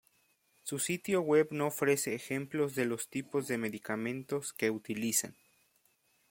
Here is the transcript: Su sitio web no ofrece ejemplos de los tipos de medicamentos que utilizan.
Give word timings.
Su 0.63 0.79
sitio 0.79 1.21
web 1.21 1.49
no 1.51 1.67
ofrece 1.67 2.15
ejemplos 2.15 2.73
de 2.73 2.85
los 2.85 3.07
tipos 3.07 3.47
de 3.47 3.59
medicamentos 3.59 4.51
que 4.51 4.71
utilizan. 4.71 5.37